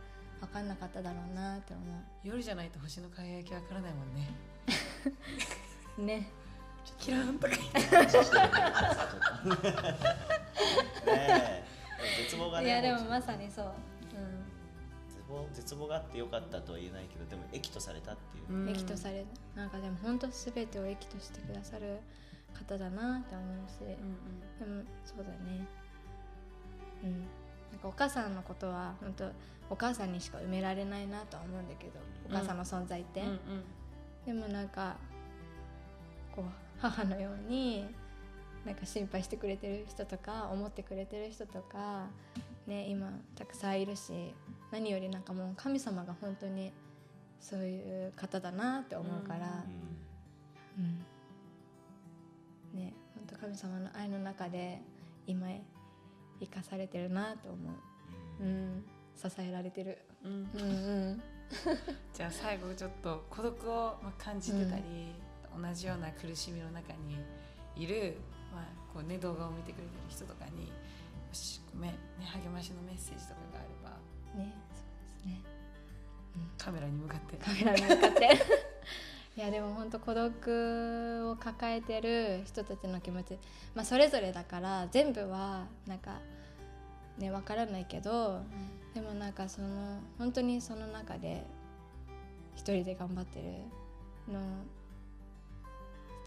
[0.42, 1.82] 分かんなかっただろうなって思
[2.24, 4.28] 夜じゃないと星の輝きわからないもんね。
[5.98, 6.28] う ね
[6.98, 7.80] キラーンとか言って
[12.18, 13.72] 絶望がねいやでもまさにそう、
[15.08, 19.24] 絶望絶望があってよかったとは言えないけどでも益とされたっていう、うん、益とされ
[19.54, 22.00] なんかでも本当全てを益としてくださる
[22.52, 24.82] 方だなって思うし、うんうん。
[24.82, 25.66] でもそうだね。
[27.04, 27.20] うん。
[27.20, 29.30] なんかお母さんのことは本当
[29.72, 31.92] お母さんにしか埋められないなとは思うんだけど
[32.28, 33.32] お母さんの存在って、うんうん。
[33.32, 34.96] うん、でもなんか
[36.36, 36.44] こう
[36.78, 37.86] 母のように
[38.66, 42.06] なんか心配してくれてる人とか思ってくれてる人とか、
[42.66, 44.12] ね、今たくさんいるし
[44.70, 46.70] 何よりなんかもう神様が本当に
[47.40, 49.64] そういう方だなって思うから、
[50.78, 51.02] うん、
[52.74, 54.82] うん、ね本当神様の愛の中で
[55.26, 55.48] 今
[56.40, 57.56] 生かされてるなと思
[58.40, 58.44] う。
[58.44, 58.84] うん。
[59.16, 60.50] 支えられてる、うん。
[60.54, 60.64] うんう
[61.12, 61.22] ん、
[62.12, 64.82] じゃあ最後ちょっと孤独をまあ感じてたり、
[65.56, 67.18] 同じような苦しみの中に
[67.76, 68.16] いる、
[68.52, 70.70] まあこうね、動画を見てくれてる人とかにも
[71.32, 73.90] しめ、ね、励ましのメッセージとかがあれば
[74.38, 75.42] ねそうですね。
[76.58, 77.36] カメラに向かって。
[77.36, 78.38] カメラに向かって。
[79.34, 83.38] いやでも本当孤独を抱えてる人たちの気持ち、
[83.74, 86.20] まあ、それぞれだから全部はなんか
[87.16, 88.42] ね分からないけど
[88.94, 91.46] でもなんかその本当にその中で
[92.54, 93.40] 一人で頑張って
[94.28, 94.40] るの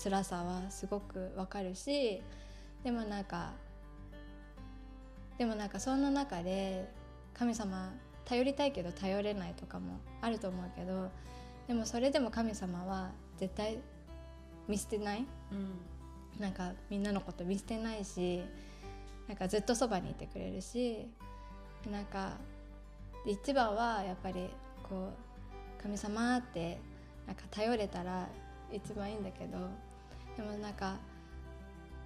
[0.04, 2.22] 辛さはすごくわかるし
[2.84, 3.54] でもなんか
[5.38, 6.90] でもなんかその中で
[7.34, 7.94] 神様
[8.26, 11.12] 頼りたいけど頼れないとかもあると思うけど
[11.68, 13.80] でもそれでも神様は絶対
[14.68, 15.26] 見捨てない？
[15.52, 15.80] うん。
[16.40, 18.44] なんかみんなのこと見捨てないし
[19.28, 21.08] なんかずっとそばにいてくれるし
[21.90, 22.34] なんか
[23.26, 24.50] 一番はやっぱり
[24.84, 25.10] こ
[25.80, 26.80] う神様って
[27.26, 28.28] なんか頼れたら
[28.72, 29.58] 一番いいんだけど
[30.38, 30.98] でもなんか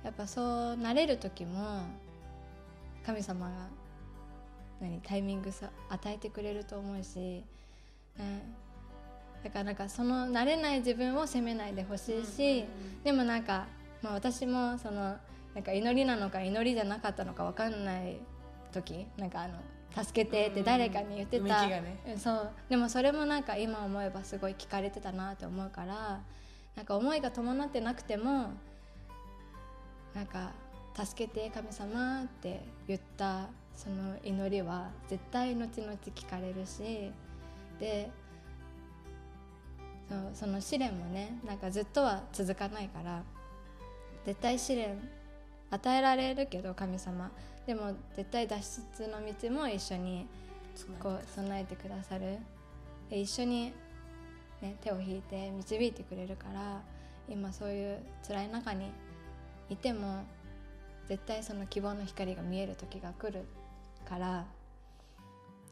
[0.03, 1.82] やっぱそうなれる時も
[3.05, 3.51] 神様が
[4.79, 7.43] 何タイミングさ与えてくれると思うし、ね、
[9.43, 12.65] だからなんかその慣れない自分を責めないでほしいし、
[13.03, 13.67] でもなんか、
[14.01, 15.17] まあ、私もその
[15.53, 18.17] なんか祈りなのか祈りじゃなかったのか分かんない
[18.71, 19.55] 時なんかあの
[19.95, 22.52] 助けてって誰かに言ってうんた、ねうんそう。
[22.69, 26.21] でもそれもなんか今思えばすごい聞かれてたなって思うから
[26.75, 28.52] なんか思いが伴ってなくても
[30.13, 30.52] なんか
[30.95, 37.12] 「助けて神様」って言ったその祈りは絶対後々聞かれるし
[37.80, 38.12] で
[40.10, 43.23] そうその試練もねなんかずっとは続かないから
[44.25, 44.99] 絶対試練
[45.69, 47.32] 与えられるけど神様
[47.69, 50.25] でも絶対脱出の道も一緒に
[50.99, 52.39] こう備えてくださる。
[53.12, 53.71] で一緒に、
[54.60, 56.82] ね、手を引いて導いてくれるから
[57.29, 58.91] 今そういう辛い中に
[59.69, 60.23] いても
[61.08, 63.45] 絶対その希望の光が見える時が来る
[64.03, 64.47] から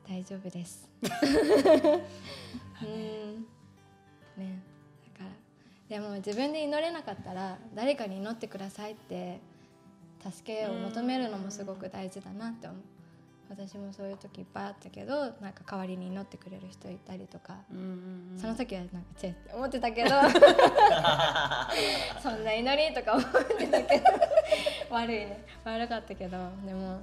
[0.07, 0.87] 大丈夫です。
[1.01, 3.47] うん。
[4.37, 4.61] ね。
[5.17, 5.31] だから
[5.89, 9.39] でも自分で祈れなかったら誰かに祈ってくださいって
[10.19, 12.81] 助けを求めるのもすごく大事だなって思う。
[13.49, 17.83] 私もそういう時いっぱいあったけどなんか代わりに祈ってくれる人いたりとか、うんうん
[18.33, 18.39] うん。
[18.39, 20.09] その時はなんかチェって思ってたけど
[22.21, 23.25] そんな祈りとか思っ
[23.57, 24.05] てたけど
[24.91, 27.01] 悪いね悪かったけどでも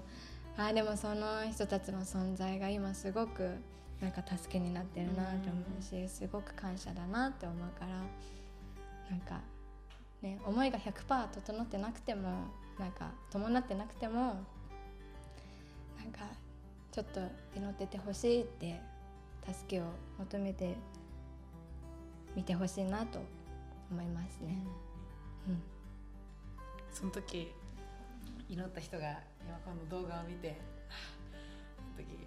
[0.59, 3.57] あでもその人たちの存在が今すごく
[4.00, 7.94] なんか助けになってるなって思うしすごく感謝だなって思うから
[9.11, 9.40] なんか
[10.20, 12.29] ね思いが100%整ってなくても
[12.78, 14.34] なんか伴ってなくてもなん
[16.12, 16.20] か
[16.90, 17.20] ちょっと
[17.56, 18.80] 祈っててほしいって
[19.46, 19.84] 助けを
[20.18, 20.74] 求めて
[22.34, 23.20] みてほしいなと
[23.90, 24.58] 思いますね。
[25.48, 25.62] うん
[26.92, 27.52] その時
[28.48, 30.94] 祈った人が今この動画を見てあ
[31.34, 32.24] あの時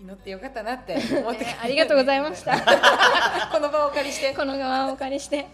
[0.00, 2.56] 祈ってよかったなって思って、ねありがとうございました。
[3.52, 5.46] この場をお借りしてこの側をお借りして、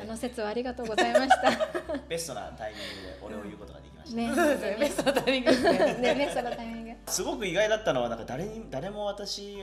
[0.00, 1.50] あの説はありがとうございました。
[2.08, 5.56] ベストなタイミングで俺を言うことができました、ね、 ベストのタイミングで。
[5.56, 6.96] すねね、ベストのタイミング。
[7.06, 9.56] すごく意外だったのはなんか誰に誰も私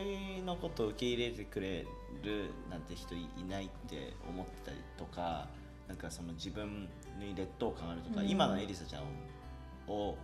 [0.45, 1.85] のことを受け入れてくれ
[2.23, 5.47] るなんて人いないって思ってたりとか
[5.87, 8.29] なんかその自分に劣等感あるとか、うん。
[8.29, 9.03] 今のエリサちゃん
[9.91, 10.17] を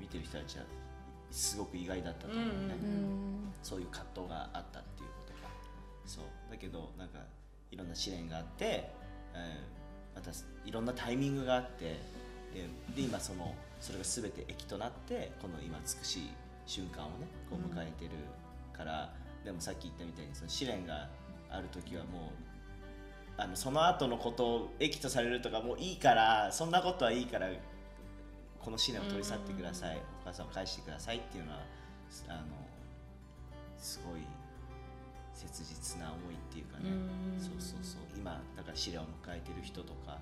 [0.00, 0.64] 見てる人たちは
[1.30, 2.50] すごく意外だったと思うね、
[2.82, 5.48] うんそういう葛藤があったっていうことが
[6.04, 6.24] そう。
[6.50, 7.20] だけどなんか
[7.70, 9.03] いろんな試練があって、えー
[10.14, 10.30] また
[10.64, 11.98] いろんなタイミングがあって
[12.54, 16.30] でで今そのそれが全て益となってこの今美しい
[16.66, 18.10] 瞬間をねこう迎えてる
[18.72, 19.12] から、
[19.44, 21.08] でもさっき言ったみたいにその試練が
[21.50, 22.32] ある時はも
[23.38, 27.48] うあのその後のことを益とされるとかもういいからそんなことはいいから
[28.60, 31.58] この試練を取り去ってください、お母さんを返してくださいっていうのは
[32.28, 32.40] あの
[33.76, 34.20] すごい
[35.34, 37.38] 切実な思いっていうかね、うん。
[37.38, 40.16] そうそうそう今だから試練を迎えてる人とか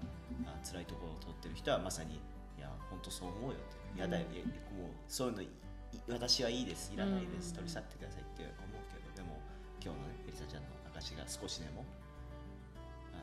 [0.44, 2.18] あ辛いところを通ってる人はまさに
[2.58, 4.42] いや本当そう思うよってやだよ、いや
[4.74, 5.48] もうそういうのい
[6.10, 7.62] 私はいいですいらないです、うん。
[7.62, 9.38] 取り去ってくださいって思うけどでも
[9.78, 11.86] 今日のねエリサちゃんの証が少しでも
[13.14, 13.22] あ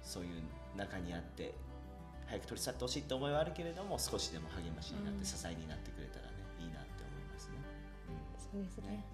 [0.00, 0.40] そういう
[0.78, 1.52] 中にあって
[2.24, 5.24] 早く取り去ってほしいって思いはあるけれども少しでも励ましになってうん。
[5.28, 7.60] 支えになってくれたらねいいなって思いますね。
[8.40, 9.04] そうですね。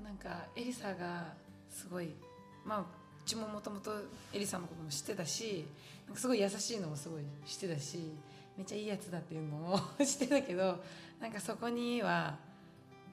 [0.00, 1.36] なんかエリサが
[1.68, 2.16] すごい
[2.64, 2.97] まあ
[3.28, 3.92] ちももともと
[4.32, 5.66] エリさんのことも知ってたし
[6.14, 8.14] すごい優しいのもすごい知ってたし
[8.56, 10.82] めっちゃいいやつだっていうのも知ってたけど
[11.20, 12.36] なんかそこには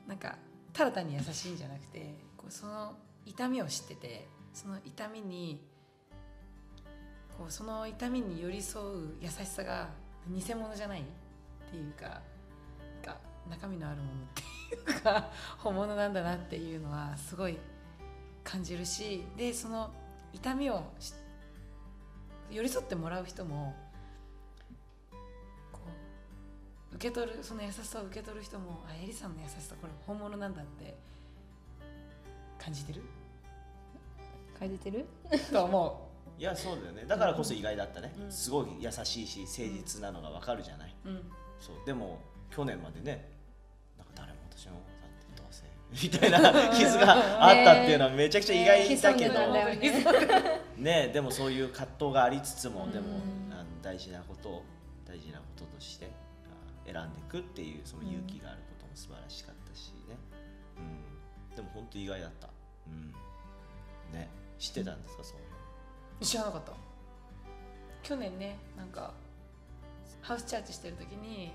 [0.08, 0.38] なんか
[0.72, 2.94] ただ単に優しいんじゃなくてこうその
[3.26, 5.60] 痛みを知っててその痛みに
[7.38, 9.90] こうその痛みに寄り添う優しさが
[10.30, 11.04] 偽物じゃないっ
[11.70, 12.22] ていうか
[13.04, 13.18] か
[13.50, 17.58] 中身のあるものっていうか本物なんだなっていうのはすごい
[18.46, 19.92] 感じるしでその
[20.36, 21.14] 痛みをし
[22.52, 23.74] 寄り添ってもらう人も
[25.72, 25.80] こ
[26.92, 30.96] う受け取るその優しさを受け取る人もあエリさんの優しさこれ本物なんだって
[32.60, 33.02] 感じてる？
[34.60, 35.06] 感じてる？
[35.52, 37.06] と思 いやそうだよね。
[37.06, 38.32] だからこそ意外だったね、うん。
[38.32, 41.86] すごい優しいし誠実なのがわかるじゃない、う、うん、そう。
[41.86, 42.20] でも
[42.52, 43.32] 去年までね
[43.98, 44.74] なんか誰も私の
[45.92, 49.34] みたいな傷があったっていうのはめちゃくちゃ意外だけど、
[50.78, 51.12] ね。
[51.14, 52.92] でもそういう葛藤がありつつも、うん。
[52.92, 53.06] でも
[53.52, 54.64] あの大事なことを
[55.08, 56.10] 大事なこととして
[56.46, 60.18] あ選んでいくっていうその勇気があることも素晴らしかったしね、
[61.50, 62.50] うん、でも本当意外だった、
[62.88, 63.14] うん、
[64.18, 66.72] ね知ってたんですかそう知らなかった。
[68.04, 69.14] 去年ねなんか
[70.22, 71.52] ハウスチャーチしてる時に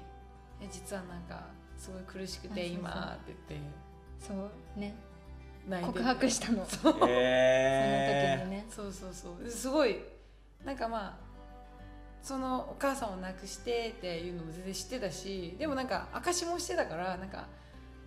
[0.61, 3.67] え実はなんかすごい苦しくて今って言って
[4.21, 4.95] そうね。
[5.83, 6.65] 告白したの。
[6.67, 8.67] その時えにね。
[8.71, 9.51] そうそうそう。
[9.51, 9.99] すごい。
[10.65, 11.31] なんかまあ
[12.23, 17.47] そのお母さんを亡くしてっていうのも全然知ってたしでもなんか証もしてたからなんか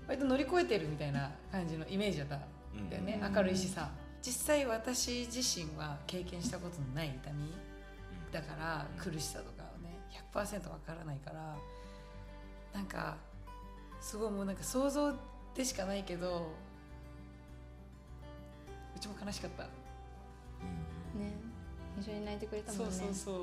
[0.07, 3.33] 割と乗り越えてるみたいな感じのイメージだったんだよね、うん。
[3.35, 3.89] 明るいしさ。
[4.21, 7.51] 実際私自身は経験したことのない痛み。
[8.31, 9.99] だから苦しさとかをね
[10.33, 11.55] 100%わからないから
[12.73, 13.15] なんか
[14.01, 15.13] すごいもうなんか想像
[15.55, 16.51] でしかないけど
[18.95, 19.69] うちも悲しかった、ね。
[21.99, 22.91] 一緒に泣いてくれたもんね。
[22.91, 23.35] そうそうそう。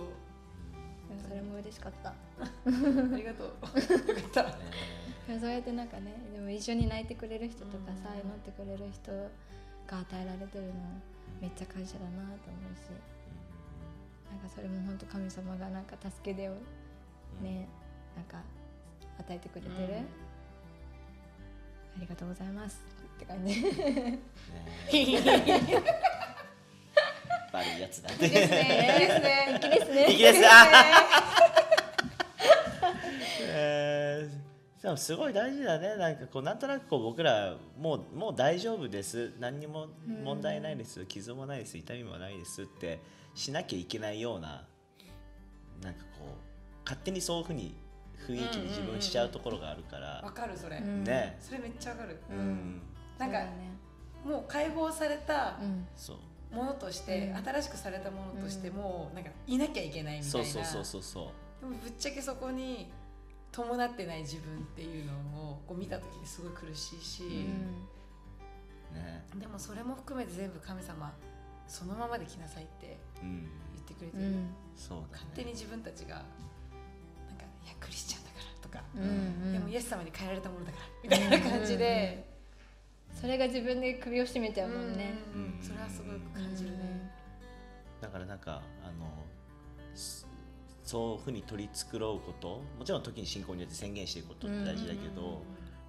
[1.28, 2.10] それも嬉しかった。
[2.10, 2.14] あ
[3.16, 3.46] りがとう。
[3.48, 3.70] よか
[4.42, 4.48] っ
[5.28, 5.38] た。
[5.38, 8.20] そうやってなんかねでも一緒に泣いてくれる人とかさ、うん。
[8.20, 10.72] 祈ってくれる人が与えられてるの
[11.40, 12.90] めっちゃ感謝だなと思うし。
[14.30, 16.52] なんかそれも本当神様がなんか助け出を
[17.42, 17.68] ね、
[18.14, 18.40] なんか
[19.18, 19.98] 与えてくれてる、うん。
[19.98, 20.02] あ
[21.98, 22.82] りがとうございます。
[23.16, 23.62] って感じ。
[23.62, 24.18] ね
[27.52, 28.16] 悪いやつだね。
[28.18, 29.58] ですね。
[29.60, 30.06] 粋ですね。
[30.08, 30.50] 粋ですあ
[33.52, 34.50] えー
[34.82, 35.96] でもすごい大事だね。
[35.96, 39.34] なんかこうなんとなくこう僕らもうもう大丈夫です。
[39.38, 42.98] 何にも問題ないです傷もないです痛みもないですって
[43.34, 44.66] しなきゃいけないような
[45.82, 47.74] なんかこう勝手にそういうふうに
[48.26, 51.04] 雰囲気に自分しちゃうところがあるから、わかるそれ、うん。
[51.04, 51.36] ね。
[51.40, 52.38] それめっちゃわかる、ううん。
[52.76, 52.82] ん
[53.18, 53.70] なんかね。
[54.24, 55.86] もう解放されたうん。
[55.96, 56.54] そう。
[56.54, 57.44] ものとして、うん。
[57.44, 58.76] 新しくされたものとしてうん。
[58.76, 60.30] もうなんかいなきゃいけないみたいな。
[60.30, 61.24] そうそうそうそうそう。
[61.60, 62.90] でもぶっちゃけそこに
[63.52, 65.12] 伴ってない自分っていうの
[65.52, 67.22] をこう見た時にすごい苦しいし、
[68.92, 69.24] ね。
[69.36, 71.12] でもそれも含めて全部神様
[71.66, 73.48] そのままで来なさいってうん。
[73.74, 74.50] 言ってくれてる、うん。
[74.76, 75.08] そうだね。
[75.12, 76.26] 勝手に自分たちがなんか
[77.64, 79.04] 「いやクリスチャンだから」とか、うんう
[79.50, 82.24] んでもイエス様に変えられたものだからみたいな感じで、
[83.14, 87.10] それが自分で首を絞めちゃうもんね、うんうんそれはすごい感じるね、
[88.00, 89.06] だからなんかあの
[89.94, 90.26] そ
[90.84, 95.42] そういうふうに取り繕うこともちろん時に信仰によって宣言していくことって大事だけど、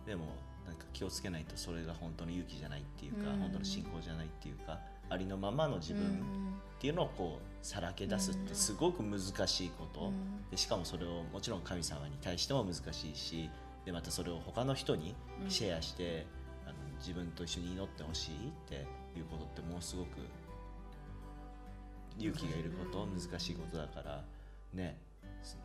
[0.06, 0.26] でも
[0.66, 3.40] なんか気をつけないとそれが本当の勇気じゃないっていうか、うん。
[3.40, 4.80] 本当の信仰じゃないっていうか
[5.10, 6.04] ありのままの自分
[6.78, 10.50] っていうのをこうさらけ出すってすごく難しいこと、うん。
[10.50, 13.50] でしかもそれをもちろん神様に対しても難しいし
[13.86, 15.16] でまたそれを他の人に
[15.48, 16.26] シェアして、
[16.66, 18.76] あの自分と一緒に祈ってほしいって
[19.18, 20.08] いうことってものすごく
[22.20, 23.18] 勇気がいること、うん。
[23.18, 24.24] 難しいことだから
[24.74, 24.98] ね。
[25.44, 25.58] そ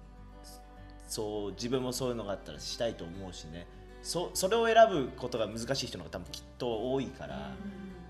[1.09, 3.67] そう自分もそういうのがあったらしたいと思うしね。
[4.03, 7.53] そそれを選ぶことが難しい人の方が多分きっと多いから、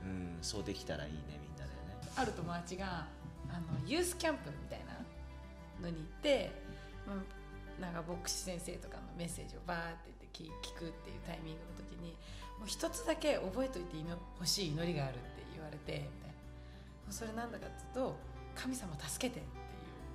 [0.04, 1.96] うんそうできたらいいねみんなでね。
[2.14, 3.06] ある友達が
[3.56, 4.92] あのユースキャンプみたいな
[5.80, 6.52] のに行って、
[7.06, 12.10] まあ、なんか牧師先生とかのメッセージをバーって言って聞くっていうタイミングの時に
[12.58, 13.96] もう一つだけ覚えといて
[14.38, 16.30] ほしい祈りがあるって言われてみたい
[17.06, 18.16] なそれなんだかっていうと
[18.54, 19.64] 神様助けてっていう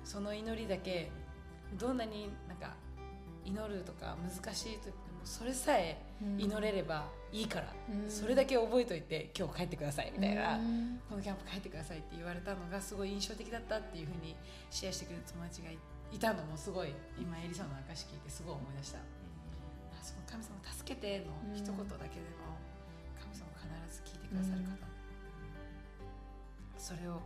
[0.04, 1.10] その祈りだけ
[1.78, 2.74] どんなになんか
[3.44, 4.92] 祈るとか難しい時
[5.24, 5.96] それさえ
[6.38, 8.10] 祈れればいいから、うん。
[8.10, 10.56] それだけ覚えといて今日帰ってくださいみたいな。
[10.56, 14.34] うんこのキャンプ帰ってくださいって言われたのがすごい印象的だったっていうふうに
[14.70, 15.78] シェアしてくれる友達がい
[16.10, 18.98] いたのもすごい今エリさんの証聞いてすごい思い出した。
[18.98, 19.02] あ
[20.02, 21.96] その神様助けての一言だけで
[22.40, 22.56] も
[23.20, 24.76] 神様必ず聞いてくださる方、
[26.78, 27.20] それを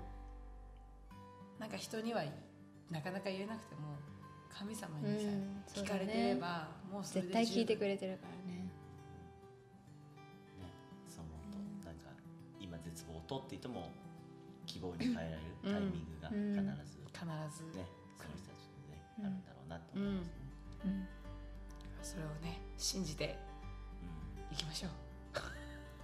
[1.58, 2.24] なんか人には
[2.90, 3.96] なかなか言えなくても
[4.58, 8.64] 神様にさ、うん聞かれてればもうそれで絶対聞いてくれれてるからね。
[10.56, 10.72] ね、
[11.06, 12.08] そう思うと、なんか
[12.58, 13.90] 今絶望を取っていても
[14.64, 17.76] 希望に変えられるタイミングが必ず、ね必ず。
[18.16, 20.32] その人たちにね、うんあるんだろうなと思いますね。
[20.86, 21.08] うん。
[22.02, 23.36] それをね信じて
[24.50, 24.90] いきましょう。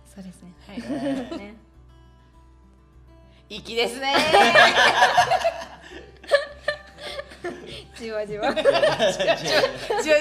[0.05, 0.53] そうですね。
[0.67, 0.79] はい。
[0.79, 1.55] うんね
[3.49, 4.15] 粋ですね
[8.05, 8.53] じわじわ。
[8.53, 10.15] じわじわ。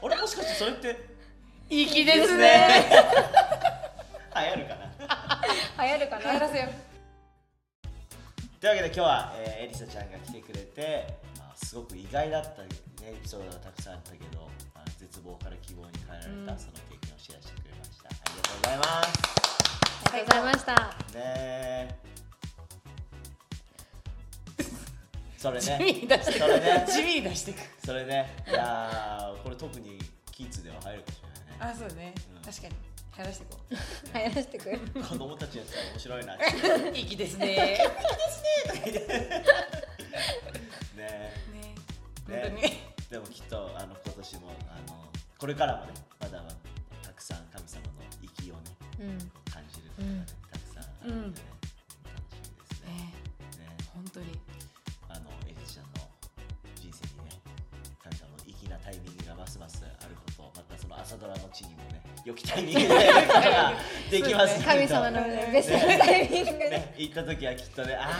[0.00, 0.96] 俺もしかしてそれって
[1.68, 2.86] 粋ですね
[4.34, 6.68] 流行るかな流行るかな帰らせよ
[8.60, 8.76] というわ。
[8.76, 12.68] けで今日は、えーエリサちゃんが来てくれて、まあ、すごく意外だった、ね、
[13.02, 14.42] エピソードがたくさんあったけど、
[14.74, 19.08] まあ、絶望から希望に変えられた、うんその経験をシェアしてくれましたありがとうございます
[20.12, 22.07] ありがとうございましたね
[25.38, 26.84] それ地味ねに出してくそれね。
[26.88, 28.34] 地味に出してくそれね。
[28.48, 29.98] いやーこれ特に
[30.32, 31.72] キッズでは入るかもしれないね。
[31.72, 32.12] あそうね。
[32.34, 32.42] うん。
[32.42, 32.74] 確かに。
[33.18, 34.78] 流行らしていこ流行らせてくれ。
[34.78, 36.44] 子供たちにやったら面白いなって。
[36.44, 37.46] う粋ですね。
[37.46, 37.54] ね。
[40.96, 41.34] ね。
[42.26, 42.62] 本ね当に。
[43.10, 45.06] でもきっとあの今年もあの
[45.38, 46.54] これからもねまだまだ
[47.02, 48.60] たくさん神様の息をね
[49.00, 49.18] うん。
[49.52, 51.46] 感じることがね、たくさんあるのでね、
[52.04, 52.90] 楽しみですね。
[52.90, 52.94] ね。
[53.64, 53.76] ね。
[53.94, 54.26] 本当に
[61.00, 66.70] 朝ドラの地にもね良きタイミングでできますけど神様のねベストなタイミングで。
[66.70, 68.10] ね、行った時はきっとねあ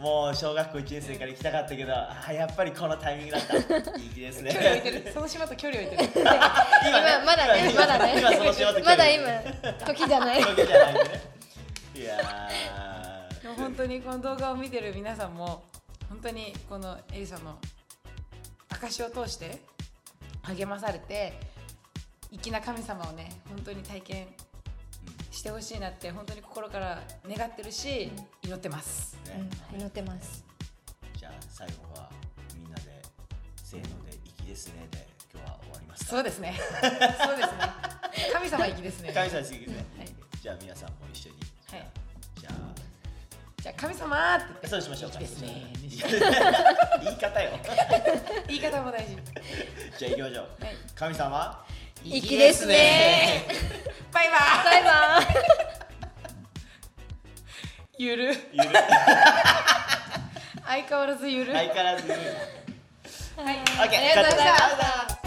[0.00, 3.56] もう小学校1年生から行きたかったけどあやっぱりこのタイミングだった。
[3.98, 4.52] いいですね。
[4.52, 5.12] 距離置いてる。
[5.12, 6.10] その島と距離置いてる。
[6.14, 9.26] 今今まだね今まだね今その仕事まだ今
[9.86, 11.38] 時じゃない時じゃないんでね
[11.96, 15.64] いやーでも本当にこの動画を見てる皆さんも
[16.08, 17.58] 本当にこのエリさんの
[18.68, 19.60] 証を通して
[20.42, 21.32] 励まされて
[22.30, 24.26] 粋な神様をね本当に体験
[25.30, 28.10] してほしいなって本当に心から願ってるし
[28.42, 29.16] 祈ってます。
[29.26, 29.48] ね。
[29.72, 30.44] うん祈ってます。
[31.16, 32.10] じゃあ最後は
[32.54, 33.02] みんなで
[33.62, 36.10] せーので「粋ですね」で今日は終わりますか？
[36.10, 36.54] そうですね。
[36.60, 37.58] そうですね。
[38.32, 39.12] 神様粋ですね。
[39.12, 40.08] 神様粋ですね、はい。
[40.42, 41.36] じゃあ皆さんも一緒に。
[41.70, 41.90] はい。
[42.40, 42.54] じゃあ。
[43.62, 45.10] じゃあ神様って言ってそうしましょう。
[45.12, 45.72] 粋ですね。
[47.02, 47.58] 言い方よ。
[48.48, 49.16] 言い方も大事。
[49.98, 50.64] じゃあ行きましょう。
[50.64, 50.76] はい。
[50.94, 51.66] 神様
[52.04, 53.46] 粋ですね。
[54.12, 54.40] バイバイ。
[54.64, 55.26] バイバイ。
[57.98, 58.36] ゆる。
[58.52, 58.70] ゆる。
[60.66, 61.52] 相変わらずゆる。
[61.52, 62.08] 相変わらず。
[62.08, 62.20] ゆる
[63.36, 63.56] はい。
[63.56, 64.78] オッケーありがとうございまし
[65.12, 65.17] た